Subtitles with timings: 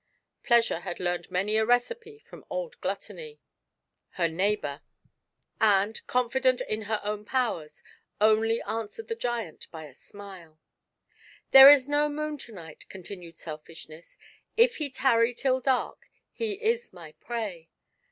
[0.41, 3.39] Pleasure had learned many a recipe from old Gluttony
[4.17, 4.31] GIANT SELFISHNESS.
[4.31, 4.81] lier neighboiir,
[5.59, 7.83] and, confident in her own powers,
[8.19, 10.57] only answered the giant by a smile.
[11.51, 14.17] "There is no moon to night," continued Selfishness;"
[14.57, 17.69] if he tarry till dark, he is my prey.